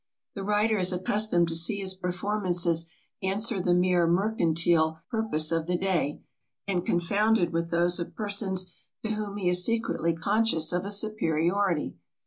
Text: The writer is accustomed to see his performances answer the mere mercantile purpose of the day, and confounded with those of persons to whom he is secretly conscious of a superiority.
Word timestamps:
The 0.33 0.43
writer 0.43 0.79
is 0.79 0.91
accustomed 0.91 1.47
to 1.49 1.53
see 1.53 1.77
his 1.77 1.93
performances 1.93 2.85
answer 3.21 3.61
the 3.61 3.75
mere 3.75 4.07
mercantile 4.07 4.99
purpose 5.11 5.51
of 5.51 5.67
the 5.67 5.77
day, 5.77 6.23
and 6.67 6.83
confounded 6.83 7.53
with 7.53 7.69
those 7.69 7.99
of 7.99 8.15
persons 8.15 8.73
to 9.03 9.11
whom 9.11 9.37
he 9.37 9.47
is 9.47 9.63
secretly 9.63 10.15
conscious 10.15 10.73
of 10.73 10.85
a 10.85 10.89
superiority. 10.91 11.97